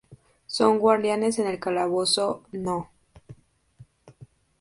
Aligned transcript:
Son 0.47 0.79
guardianes 0.79 1.37
en 1.37 1.45
el 1.45 1.59
calabozo 1.59 2.41
No. 2.51 2.89